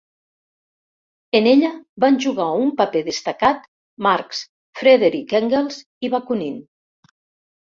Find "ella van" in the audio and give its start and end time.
1.51-2.17